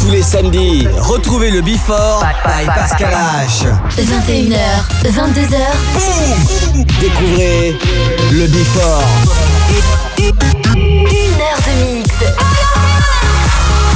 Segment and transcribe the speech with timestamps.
[0.00, 3.66] Tous les samedis, retrouvez le Before by Pascal H.
[3.98, 4.54] 21h,
[5.04, 5.56] 22h.
[5.94, 7.76] Boum Découvrez
[8.30, 9.02] le Before.
[10.16, 12.10] Une heure de mix.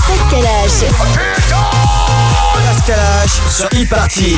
[0.09, 0.85] Pascal H.
[2.67, 4.37] Pascal H sur e-party.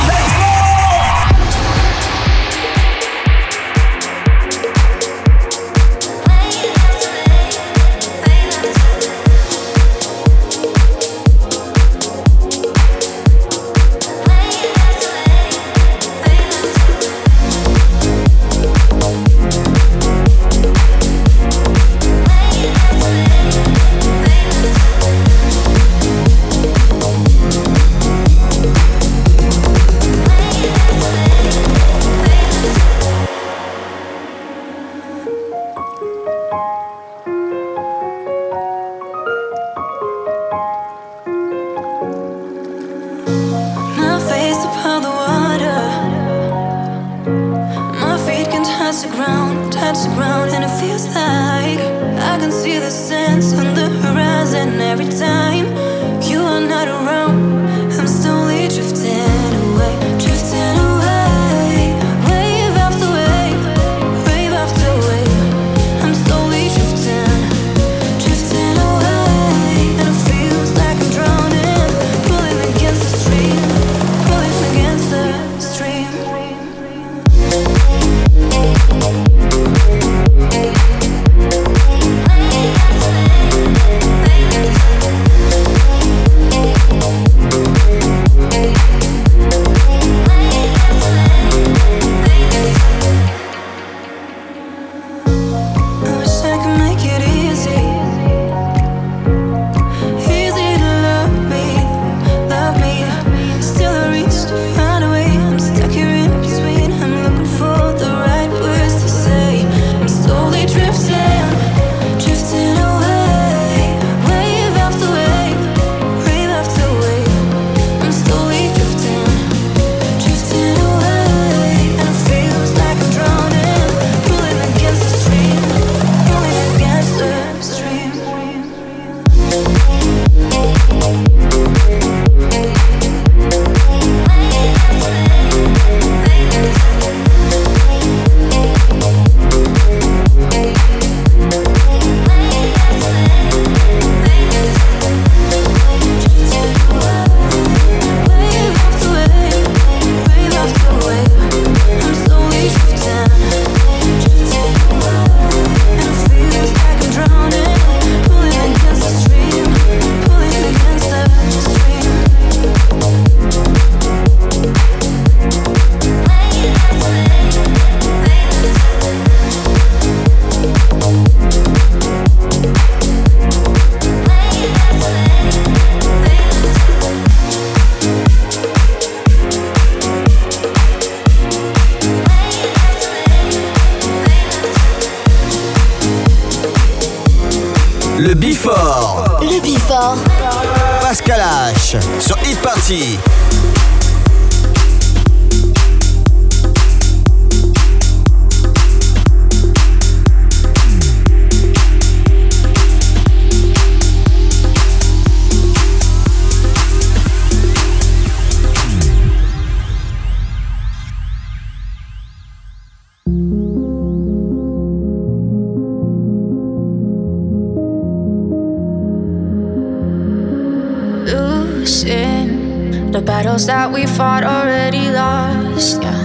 [223.45, 226.25] That we fought already lost, yeah.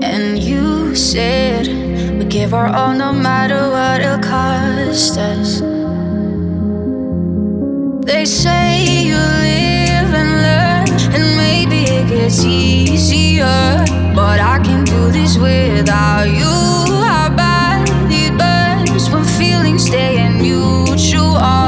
[0.00, 1.66] And you said
[2.18, 5.60] we give our all no matter what it'll cost us.
[8.06, 13.84] They say you live and learn, and maybe it gets easier.
[14.14, 16.56] But I can do this without you.
[17.36, 21.67] Bad it burns when feelings stay mutual.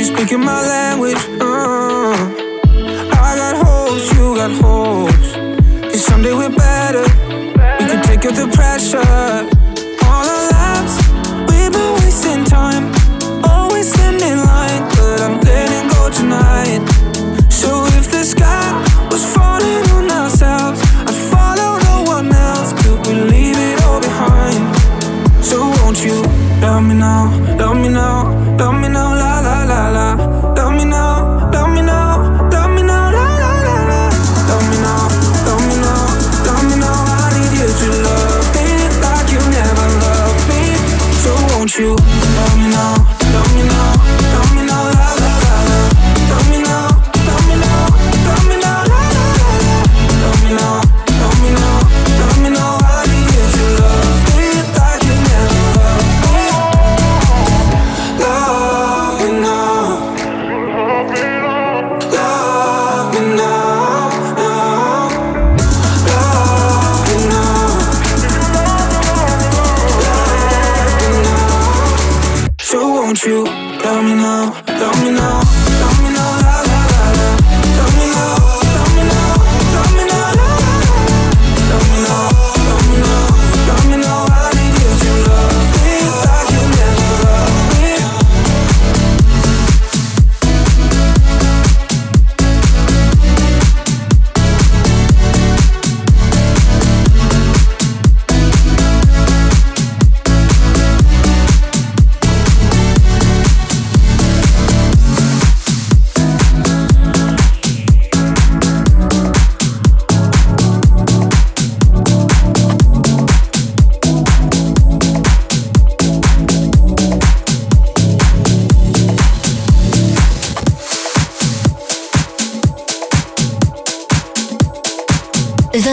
[0.00, 1.22] you speaking my language.
[1.40, 2.12] Uh.
[3.12, 5.32] I got holes, you got holes.
[5.92, 7.02] Cause someday we're better.
[7.78, 9.49] We can take out the pressure.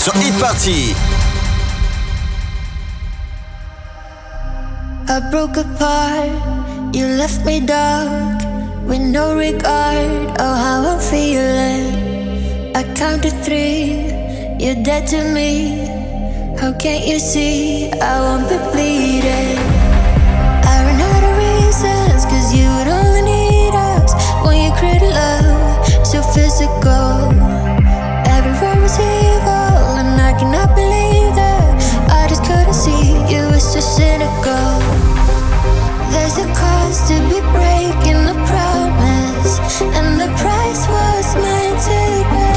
[0.00, 0.94] Sur Hit Party.
[5.08, 6.30] I broke apart,
[6.94, 8.42] you left me dark
[8.86, 12.74] with no regard of how I'm feeling.
[12.74, 14.08] I counted three,
[14.58, 15.86] you're dead to me.
[16.58, 19.69] How can't you see I won't be bleeding?
[26.10, 27.30] So physical.
[28.82, 31.74] Was evil and I cannot believe that
[32.10, 34.80] I just couldn't see you cynical.
[36.10, 42.49] There's a cost to be breaking the promise, and the price was meant to pay.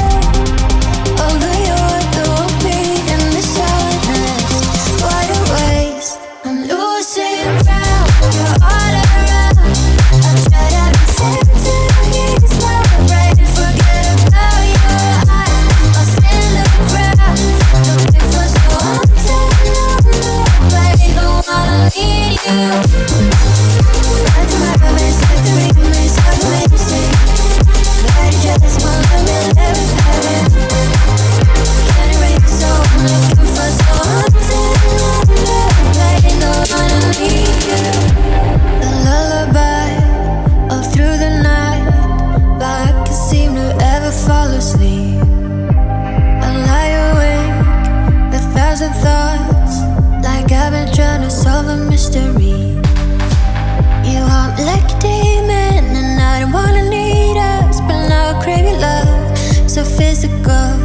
[52.14, 52.78] mystery.
[54.08, 54.20] You
[54.56, 58.78] me like a demon, and I don't wanna need us, but now I crave your
[58.78, 60.83] love so physical.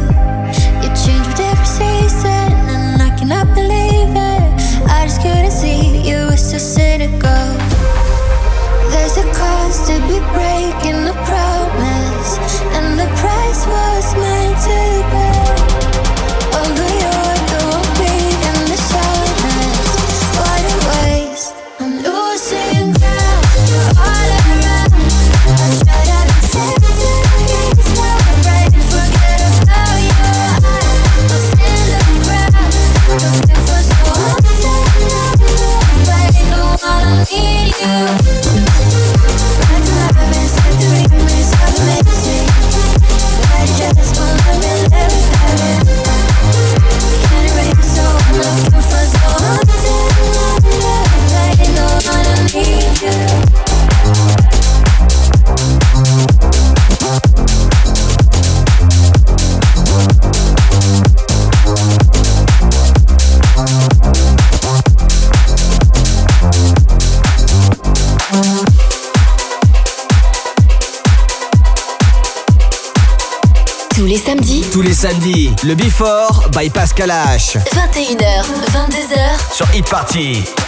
[75.00, 77.56] Samedi, le Before by Pascal H.
[77.72, 79.54] 21h, 22h.
[79.54, 80.59] Sur Hit Party.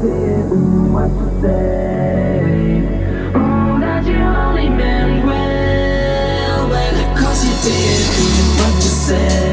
[0.00, 1.12] didn't want.
[3.34, 6.68] Oh, that you only meant well,
[7.16, 9.47] cause you didn't want to say.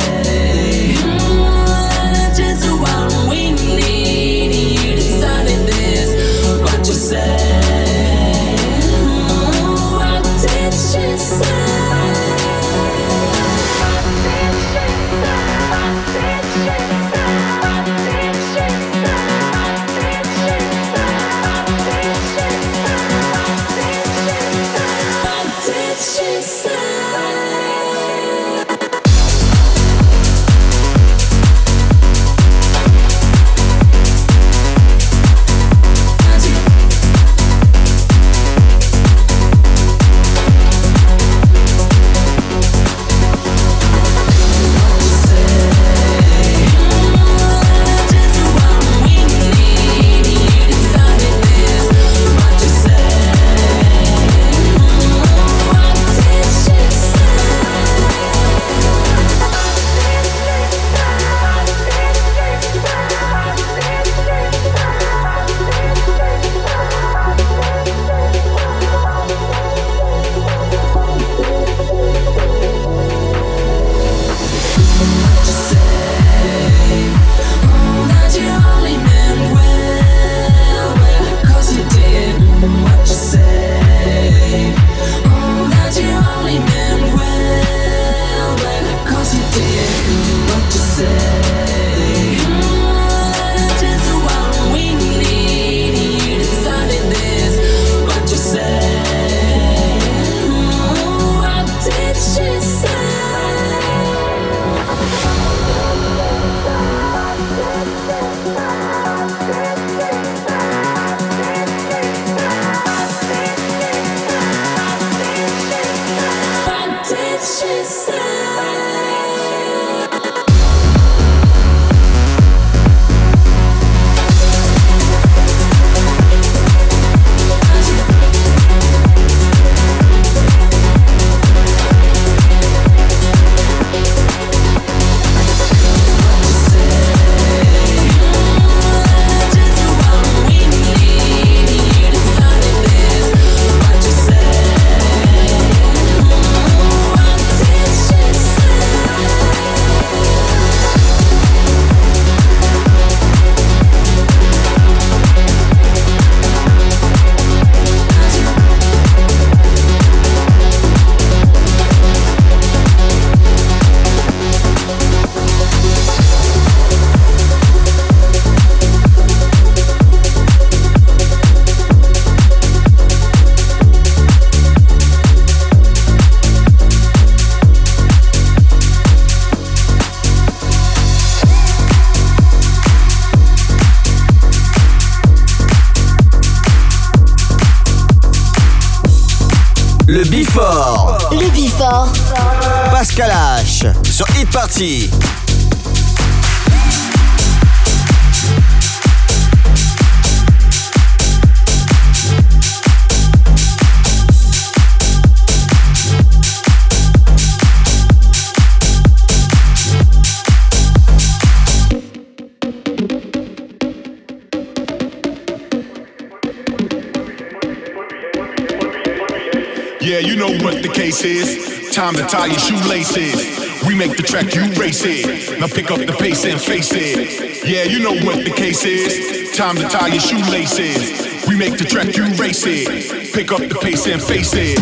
[220.01, 221.93] Yeah, you know what the case is.
[221.95, 223.64] Time to tie your shoelaces.
[223.85, 225.59] We make the track, you race it.
[225.59, 227.63] Now pick up the pace and face it.
[227.63, 229.55] Yeah, you know what the case is.
[229.55, 231.47] Time to tie your shoelaces.
[231.47, 233.33] We make the track, you race it.
[233.33, 234.79] Pick up the pace and face it.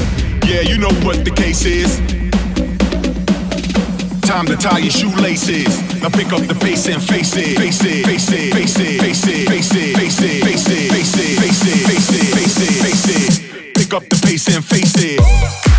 [0.48, 2.00] Yeah, you know what the case is.
[4.22, 5.84] Time to tie your shoelaces.
[6.02, 7.58] Now pick up the pace and face it.
[7.58, 11.18] Face it, face it, face it, face it, face it, face it, face it, face
[11.20, 13.76] it, face it, face it, face it, face it.
[13.76, 15.73] Pick up the pace and face it.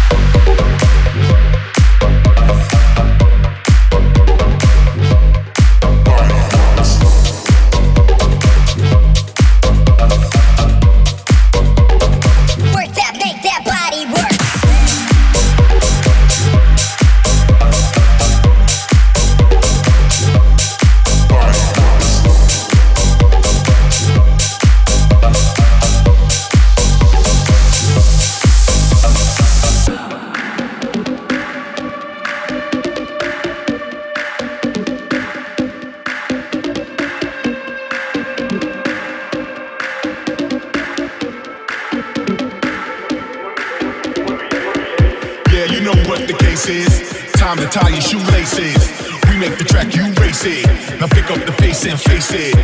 [52.34, 52.54] It.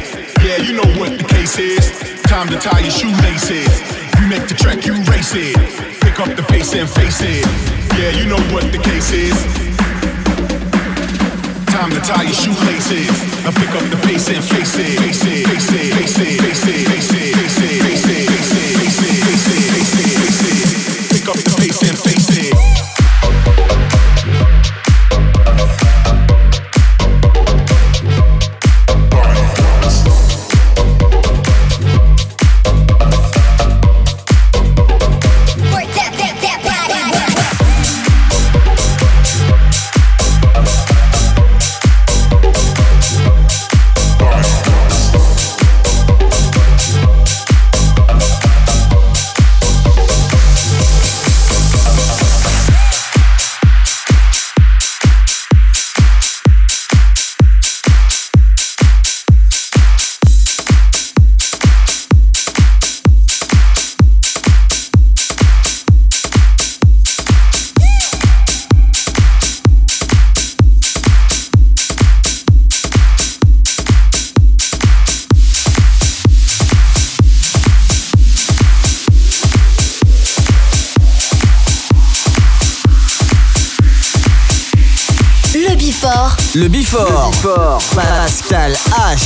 [0.43, 1.91] Yeah, you know what the case is.
[2.25, 3.71] Time to tie your shoelaces.
[4.19, 5.57] We make the track, you race it.
[6.01, 7.47] Pick up the pace and face it.
[7.99, 9.37] Yeah, you know what the case is.
[11.67, 13.11] Time to tie your shoelaces.
[13.45, 14.60] Now pick up the pace and face it.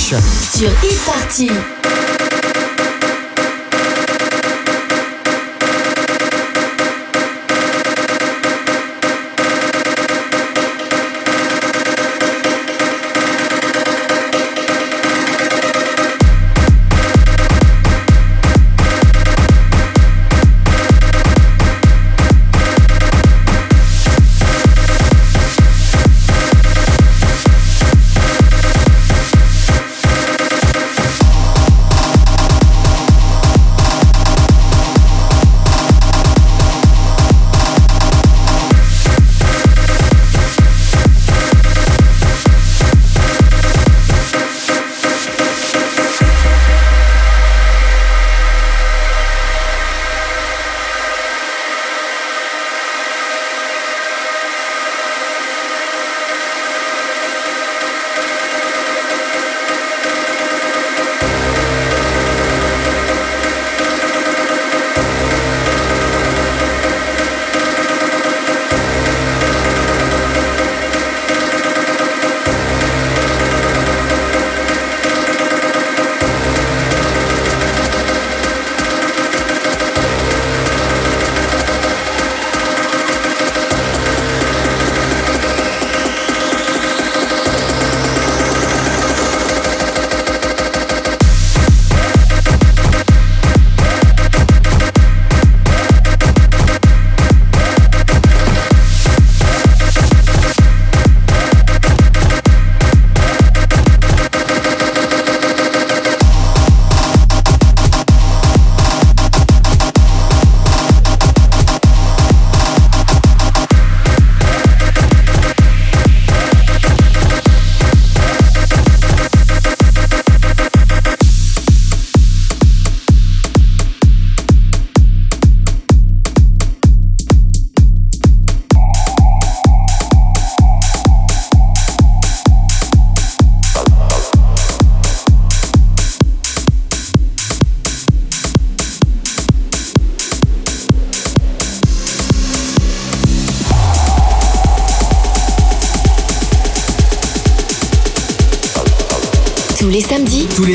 [0.05, 1.51] Sur e-party.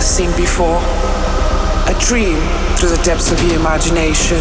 [0.00, 0.80] Never seen before.
[1.88, 2.38] A dream
[2.76, 4.38] through the depths of your imagination.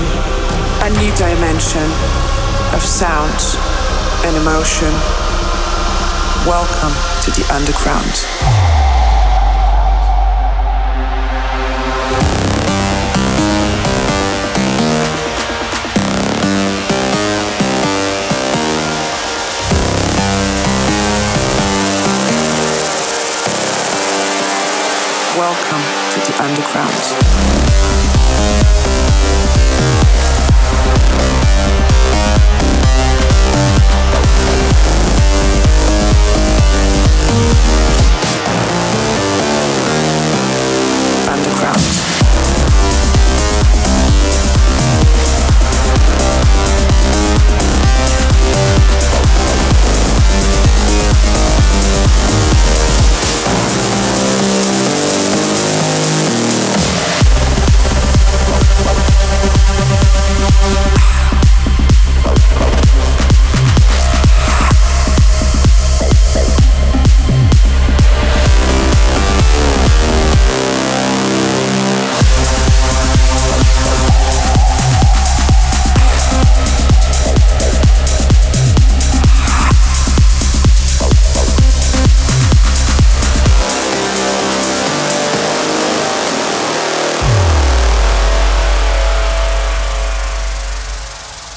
[0.84, 1.84] A new dimension
[2.74, 3.40] of sound
[4.26, 4.92] and emotion.
[6.48, 8.49] Welcome to the underground.
[26.42, 27.40] Underground.–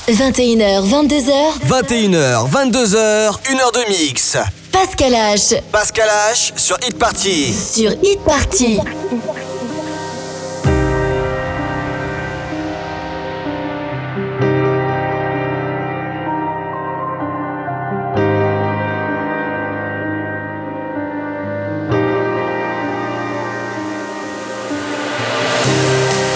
[0.09, 1.33] 21h, 22h.
[1.65, 4.37] 21h, 22h, 1h de mix.
[4.73, 5.63] Pascal H.
[5.71, 7.55] Pascal H sur Hit Party.
[7.55, 8.81] Sur Hit Party.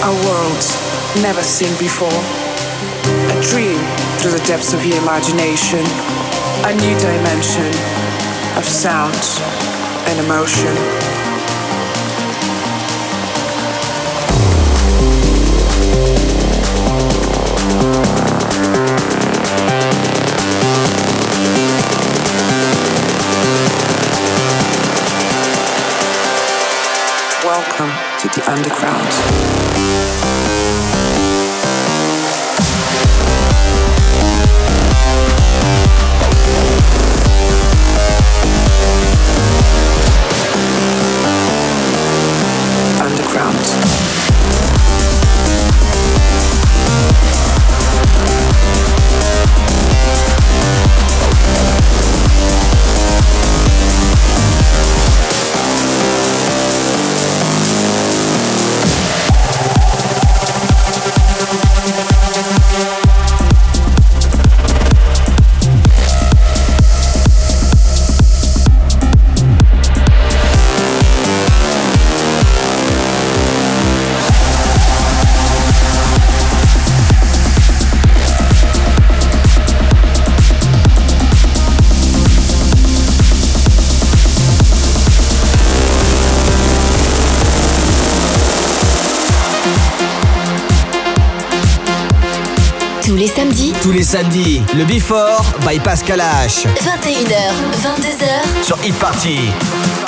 [0.03, 0.63] A world
[1.21, 2.46] never seen before.
[3.41, 3.79] Dream
[4.17, 5.85] through the depths of your imagination.
[6.65, 7.67] A new dimension
[8.57, 9.13] of sound
[10.07, 10.73] and emotion.
[27.45, 29.46] Welcome to the underground.
[93.27, 93.73] Les samedis.
[93.81, 96.65] Tous les samedis, le Before by Pascal H.
[96.65, 97.51] 21h,
[97.81, 98.63] 22h.
[98.63, 100.06] Sur Hit Party.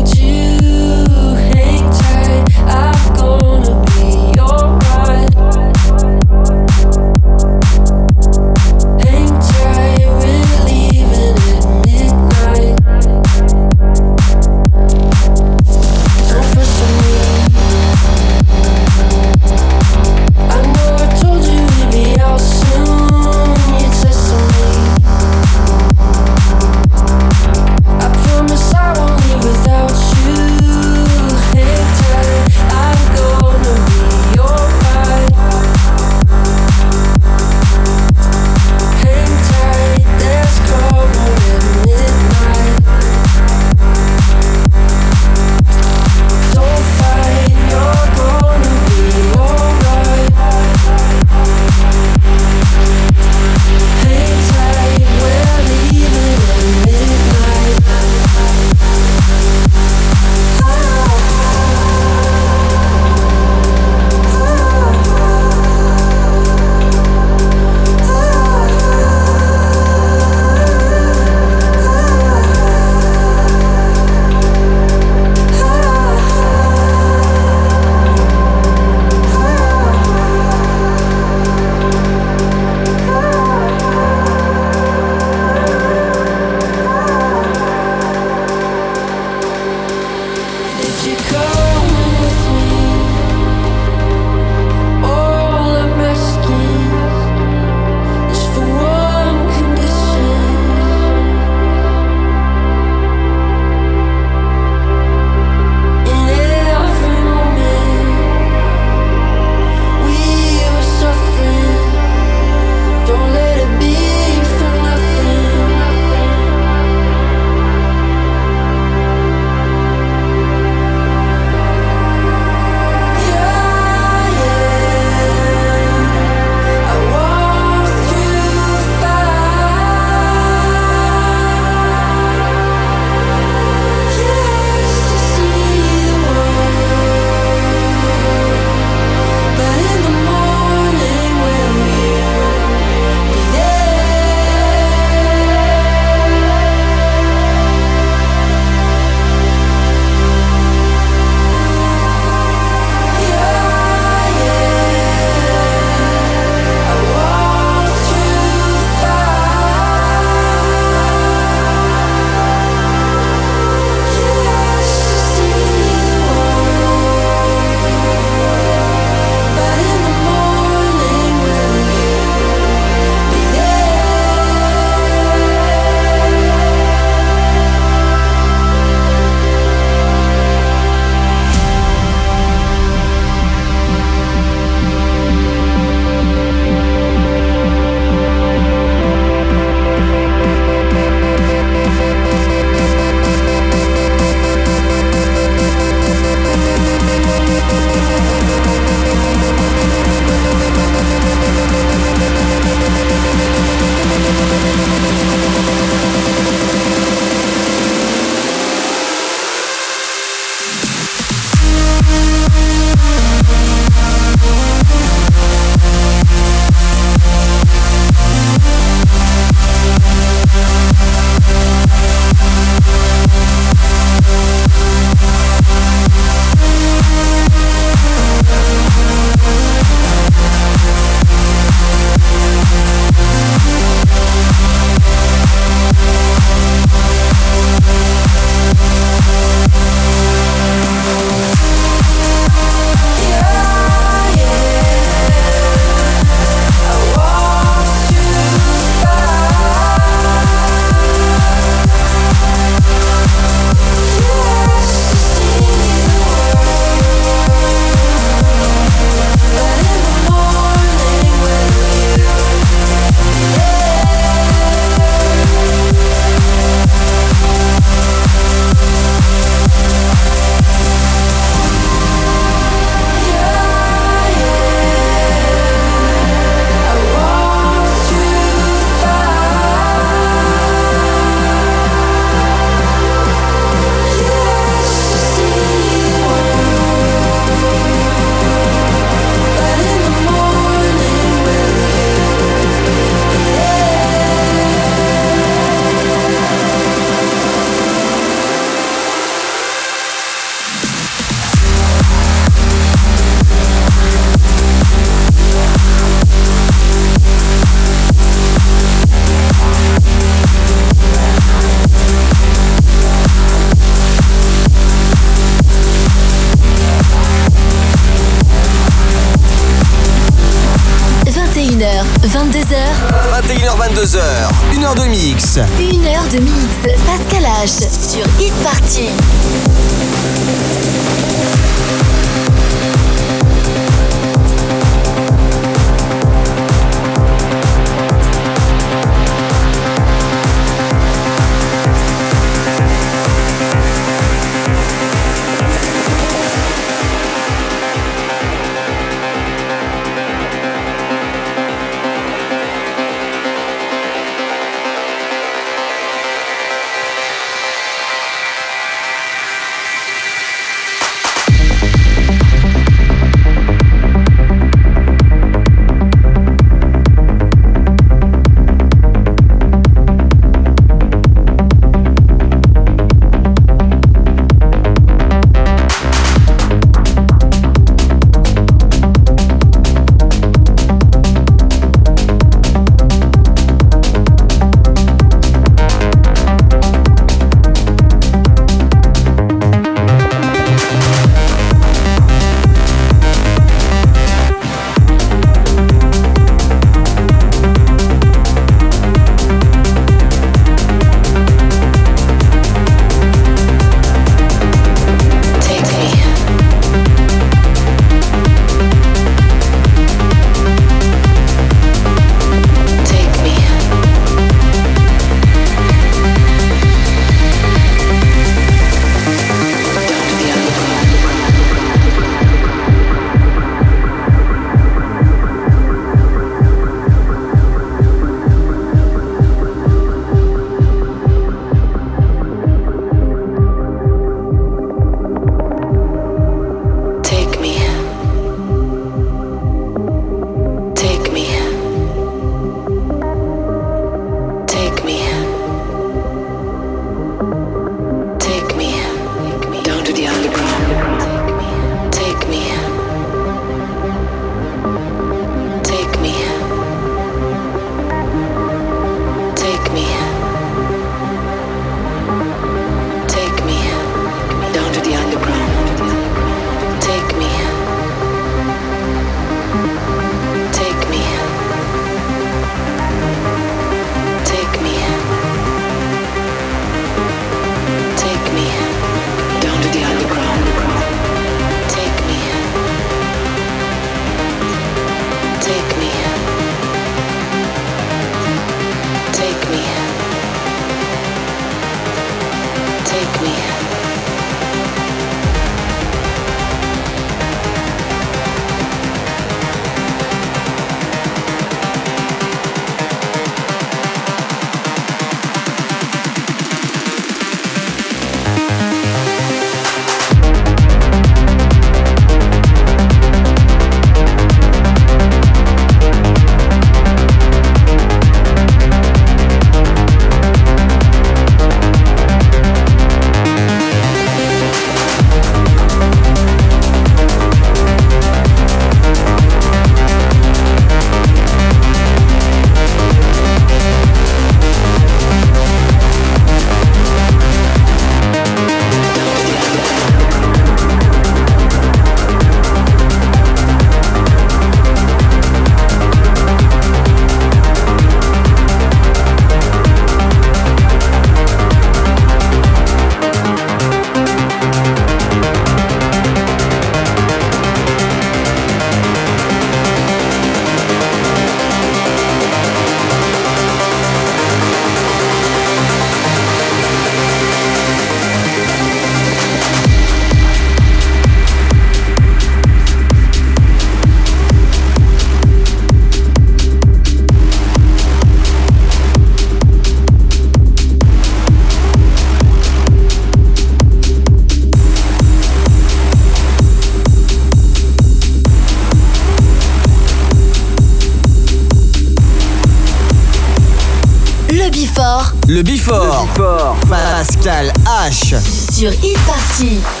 [597.41, 598.35] Pascal H.
[598.71, 600.00] Sur Hit